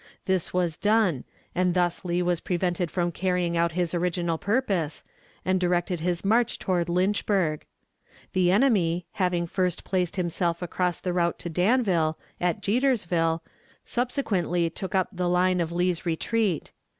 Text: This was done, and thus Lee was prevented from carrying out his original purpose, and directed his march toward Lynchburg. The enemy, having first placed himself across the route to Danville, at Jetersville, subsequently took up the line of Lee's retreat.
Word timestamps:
This 0.25 0.51
was 0.51 0.77
done, 0.79 1.25
and 1.53 1.75
thus 1.75 2.03
Lee 2.03 2.23
was 2.23 2.39
prevented 2.39 2.89
from 2.89 3.11
carrying 3.11 3.55
out 3.55 3.73
his 3.73 3.93
original 3.93 4.39
purpose, 4.39 5.03
and 5.45 5.59
directed 5.59 5.99
his 5.99 6.25
march 6.25 6.57
toward 6.57 6.89
Lynchburg. 6.89 7.67
The 8.33 8.49
enemy, 8.49 9.05
having 9.11 9.45
first 9.45 9.83
placed 9.83 10.15
himself 10.15 10.63
across 10.63 10.99
the 10.99 11.13
route 11.13 11.37
to 11.37 11.49
Danville, 11.51 12.17
at 12.39 12.61
Jetersville, 12.63 13.43
subsequently 13.85 14.71
took 14.71 14.95
up 14.95 15.09
the 15.11 15.29
line 15.29 15.61
of 15.61 15.71
Lee's 15.71 16.03
retreat. 16.03 16.71